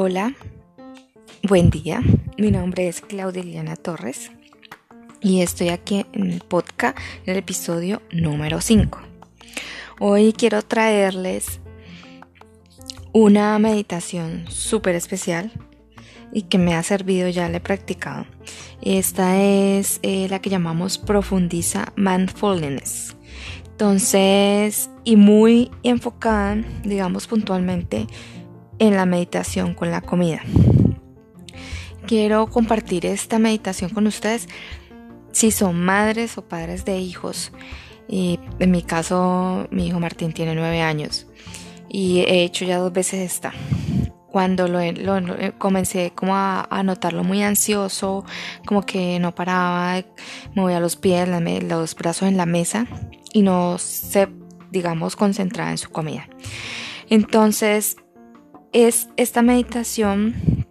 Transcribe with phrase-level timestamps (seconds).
[0.00, 0.32] Hola,
[1.42, 2.04] buen día.
[2.36, 4.30] Mi nombre es Claudia Liliana Torres
[5.20, 8.96] y estoy aquí en el podcast, en el episodio número 5.
[9.98, 11.58] Hoy quiero traerles
[13.12, 15.50] una meditación súper especial
[16.32, 18.24] y que me ha servido, ya la he practicado.
[18.80, 23.16] Esta es eh, la que llamamos Profundiza Mindfulness.
[23.64, 28.06] Entonces, y muy enfocada, digamos puntualmente,
[28.78, 30.42] en la meditación con la comida.
[32.06, 34.48] Quiero compartir esta meditación con ustedes
[35.32, 37.52] si son madres o padres de hijos.
[38.08, 41.26] Y en mi caso, mi hijo Martín tiene nueve años
[41.88, 43.52] y he hecho ya dos veces esta.
[44.30, 44.80] Cuando lo,
[45.58, 48.24] comencé como a, a, notarlo muy ansioso,
[48.66, 50.04] como que no paraba,
[50.54, 51.28] movía los pies,
[51.62, 52.86] los brazos en la mesa
[53.32, 54.28] y no se,
[54.70, 56.28] digamos, concentraba en su comida.
[57.08, 57.96] Entonces
[58.72, 60.66] es esta meditación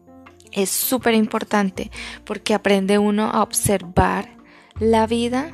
[0.52, 1.92] es súper importante
[2.26, 4.30] porque aprende uno a observar
[4.80, 5.52] la vida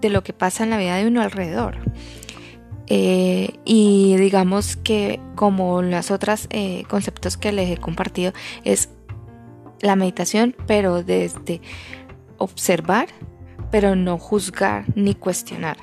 [0.00, 1.76] de lo que pasa en la vida de uno alrededor.
[2.86, 8.32] Eh, y digamos que como las otras eh, conceptos que les he compartido
[8.64, 8.88] es
[9.80, 11.60] la meditación pero desde
[12.38, 13.06] observar
[13.70, 15.76] pero no juzgar ni cuestionar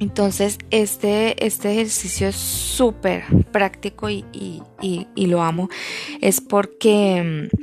[0.00, 4.24] entonces, este, este ejercicio es súper práctico y,
[5.14, 5.68] lo amo.
[6.20, 7.56] Es porque mm,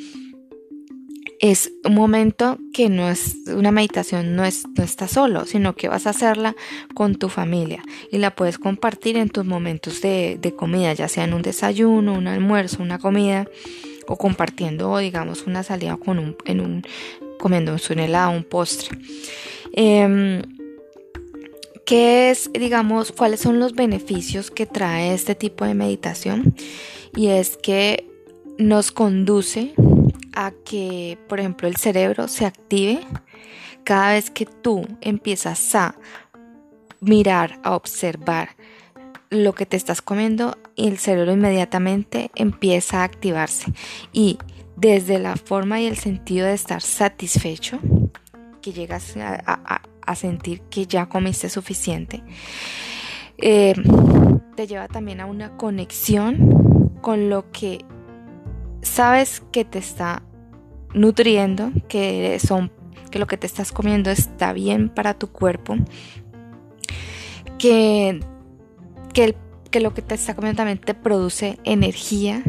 [1.40, 6.08] es un momento que no es una meditación, no, es, no solo, sino que vas
[6.08, 6.56] a hacerla
[6.94, 11.34] con tu familia y la puedes compartir en tus momentos de, comida, ya sea en
[11.34, 13.48] un desayuno, un almuerzo, una comida
[14.08, 16.84] o compartiendo, digamos, una salida con un, en un,
[17.40, 18.98] comiendo un helado, un postre.
[19.74, 20.42] Em,
[21.92, 26.56] ¿Qué es, digamos, cuáles son los beneficios que trae este tipo de meditación?
[27.17, 28.08] Y es que
[28.58, 29.73] nos conduce
[30.34, 33.02] a que, por ejemplo, el cerebro se active
[33.84, 35.96] cada vez que tú empiezas a
[37.02, 38.56] mirar, a observar
[39.29, 43.73] lo que te estás comiendo el cerebro inmediatamente empieza a activarse.
[44.13, 44.38] Y
[44.78, 47.79] desde la forma y el sentido de estar satisfecho,
[48.62, 52.23] que llegas a, a sentir que ya comiste suficiente.
[53.38, 53.73] Eh,
[54.55, 57.83] te lleva también a una conexión con lo que
[58.81, 60.23] sabes que te está
[60.94, 62.72] nutriendo, que son
[63.09, 65.75] que lo que te estás comiendo está bien para tu cuerpo,
[67.57, 68.22] que,
[69.13, 72.41] que lo que te está comiendo también te produce energía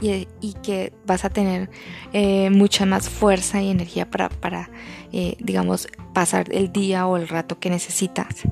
[0.00, 1.70] y, que vas a tener
[2.12, 4.70] eh, mucha más fuerza y energía para, para
[5.12, 8.42] eh, digamos, pasar el día o el rato que necesitas.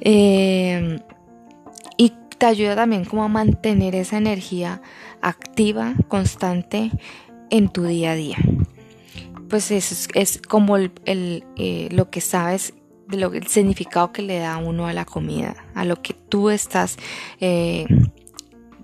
[0.00, 1.00] Eh,
[1.96, 4.82] y te ayuda también como a mantener esa energía
[5.22, 6.90] activa, constante
[7.50, 8.36] en tu día a día.
[9.48, 11.44] Pues eso es, como el,
[11.90, 12.74] lo que sabes
[13.10, 16.96] el significado que le da uno a la comida, a lo que tú estás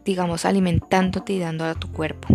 [0.07, 2.29] digamos, alimentándote y dando a tu cuerpo.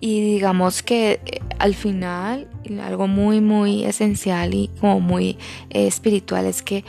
[0.00, 2.48] Y digamos que eh, al final,
[2.82, 5.38] algo muy, muy esencial y como muy
[5.70, 6.84] eh, espiritual es que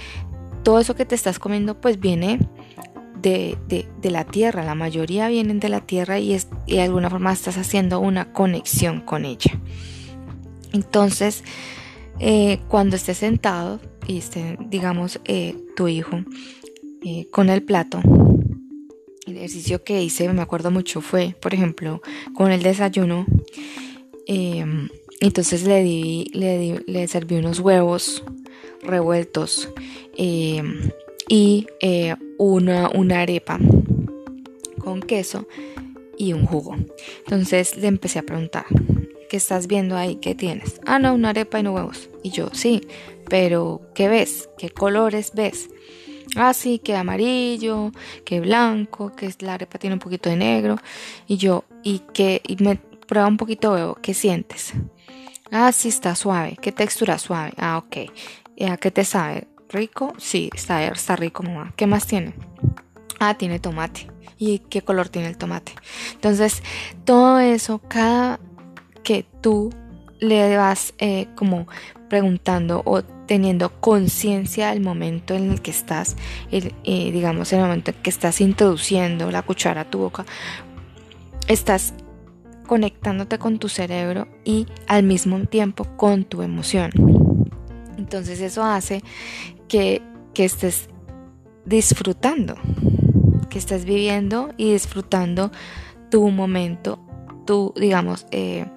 [0.64, 2.40] todo eso que te estás comiendo pues viene
[3.22, 3.58] de,
[4.02, 8.00] la tierra, la mayoría vienen de la tierra y, es, de alguna forma estás haciendo
[8.00, 9.52] una conexión con ella.
[10.72, 11.44] Entonces,
[12.20, 15.22] eh, cuando estés sentado y esté, digamos,
[15.76, 16.24] tu hijo
[17.32, 18.02] con el plato,
[19.25, 22.01] el ejercicio que hice, me acuerdo mucho, fue, por ejemplo,
[22.34, 23.25] con el desayuno.
[24.28, 24.89] Em,
[25.19, 28.23] entonces le di, le le serví unos huevos
[28.81, 29.69] revueltos
[30.17, 30.91] em,
[31.28, 33.59] y eh, una, una arepa
[34.79, 35.47] con queso
[36.17, 36.75] y un jugo.
[37.19, 38.66] Entonces le empecé a preguntar,
[39.29, 40.17] ¿qué estás viendo ahí?
[40.17, 40.81] ¿Qué tienes?
[40.85, 42.09] Ah, no, una arepa y no huevos.
[42.22, 42.81] Y yo, sí,
[43.29, 44.50] pero ¿qué ves?
[44.57, 45.69] ¿Qué colores ves?
[46.36, 47.91] Ah, sí, que amarillo,
[48.26, 50.78] que blanco, que la arepa tiene un poquito de negro.
[51.28, 54.74] Y yo, y que y me prueba un poquito de ¿qué sientes?
[55.52, 56.58] Ah, sí, está suave.
[56.62, 57.53] ¿Qué textura suave?
[57.58, 58.12] Ah, ok.
[58.70, 59.47] ¿A qué te sabe?
[59.70, 60.14] ¿Rico?
[60.18, 61.74] Sí, está, está rico, mamá.
[61.76, 62.34] ¿Qué más tiene?
[63.20, 64.08] Ah, tiene tomate.
[64.38, 65.74] ¿Y qué color tiene el tomate?
[66.14, 66.64] Entonces,
[67.06, 68.40] todo eso, cada
[69.03, 69.72] que tú
[70.20, 71.68] le vas eh, como
[72.09, 73.03] preguntando o
[73.34, 76.18] teniendo conciencia del momento en el que estás,
[76.52, 76.72] eh,
[77.12, 80.24] digamos, el momento en que estás introduciendo la cuchara a tu boca,
[81.47, 81.96] estás
[82.68, 86.91] conectándote con tu cerebro y al mismo tiempo con tu emoción.
[87.97, 89.02] Entonces eso hace
[89.68, 90.03] que,
[90.36, 90.88] que estés
[91.66, 92.53] disfrutando,
[93.50, 95.52] que estés viviendo y disfrutando
[96.12, 97.00] tu momento,
[97.47, 98.68] tú, digamos, eh,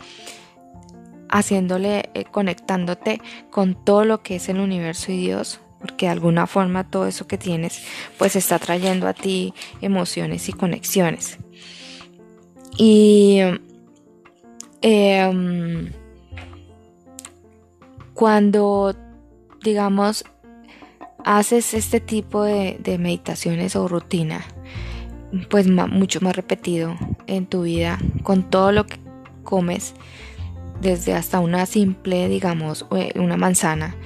[1.28, 3.20] haciéndole, eh, conectándote
[3.50, 7.26] con todo lo que es el universo y Dios, porque de alguna forma todo eso
[7.26, 7.82] que tienes,
[8.19, 11.38] pues está trayendo a ti emociones y conexiones.
[12.78, 13.40] Y
[14.82, 15.93] em,
[18.14, 18.94] cuando,
[19.62, 20.25] digamos,
[21.25, 24.44] haces este tipo de, meditaciones o rutina,
[25.50, 26.96] pues mucho más repetido
[27.26, 28.99] en tu vida, con todo lo que
[29.43, 29.94] comes,
[30.81, 33.96] desde hasta una simple, digamos, eh, una manzana,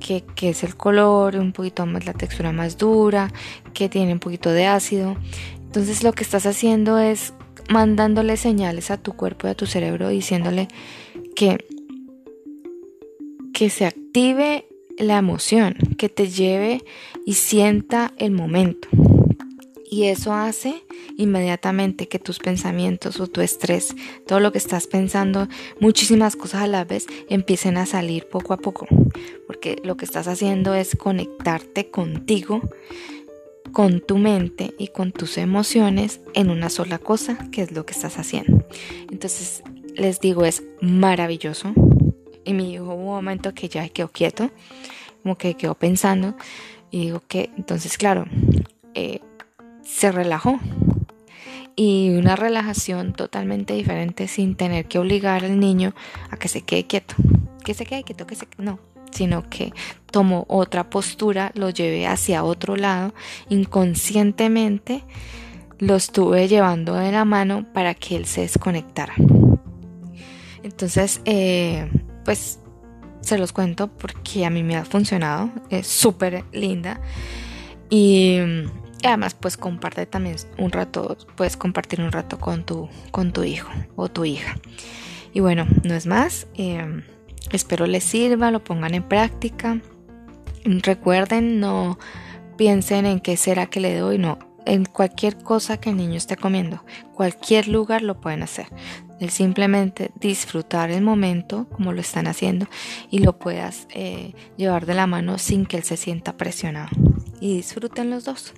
[0.00, 3.32] que, que, es el color, un poquito más la textura más dura,
[3.72, 5.16] que tiene un poquito de ácido.
[5.64, 7.32] Entonces lo que estás haciendo es
[7.68, 10.68] mandándole señales a tu cuerpo y a tu cerebro diciéndole
[11.34, 11.64] que,
[13.52, 14.66] que se active
[14.98, 16.82] la emoción, que te lleve
[17.24, 18.88] y sienta el momento.
[19.90, 20.85] Y eso hace
[21.16, 23.94] inmediatamente que tus pensamientos o tu estrés,
[24.26, 25.48] todo lo que estás pensando,
[25.80, 28.86] muchísimas cosas a la vez, empiecen a salir poco a poco.
[29.46, 32.62] Porque lo que estás haciendo es conectarte contigo,
[33.72, 37.92] con tu mente y con tus emociones en una sola cosa, que es lo que
[37.92, 38.64] estás haciendo.
[39.10, 39.62] Entonces,
[39.94, 41.72] les digo, es maravilloso.
[42.44, 44.50] Y hijo hubo un momento que ya quedó quieto,
[45.22, 46.36] como que quedó pensando.
[46.90, 48.26] Y digo que, entonces, claro,
[48.94, 49.20] eh,
[49.82, 50.58] se relajó.
[51.76, 55.94] Y una relajación totalmente diferente sin tener que obligar al niño
[56.30, 57.14] a que se quede quieto.
[57.64, 58.78] Que se quede quieto, que se no,
[59.10, 59.72] sino que
[60.10, 63.12] tomó otra postura, lo llevé hacia otro lado,
[63.50, 65.04] inconscientemente
[65.78, 69.14] lo estuve llevando de la mano para que él se desconectara.
[70.62, 71.90] Entonces, eh,
[72.24, 72.60] pues
[73.20, 77.00] se los cuento porque a mí me ha funcionado, es súper linda
[77.90, 78.38] y
[79.06, 83.70] además pues comparte también un rato, puedes compartir un rato con tu, con tu hijo
[83.96, 84.56] o tu hija.
[85.32, 87.02] Y bueno, no es más, em,
[87.52, 89.80] espero les sirva, lo pongan en práctica.
[90.64, 91.98] Recuerden, no
[92.56, 96.36] piensen en qué será que le doy, no, en cualquier cosa que el niño esté
[96.36, 98.66] comiendo, cualquier lugar lo pueden hacer.
[99.20, 102.66] El simplemente disfrutar el momento como lo están haciendo
[103.10, 106.90] y lo puedas eh, llevar de la mano sin que él se sienta presionado.
[107.40, 108.54] Y disfruten los dos.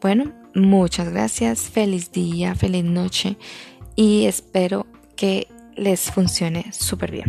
[0.00, 3.36] Bueno, muchas gracias, feliz día, feliz noche
[3.94, 7.26] y espero que les funcione súper bien.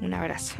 [0.00, 0.54] Un abrazo.